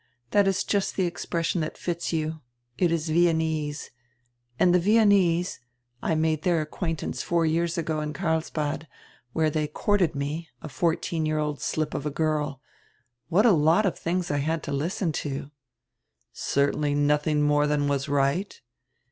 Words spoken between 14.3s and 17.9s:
I had to listen to!" "Certainly nothing more than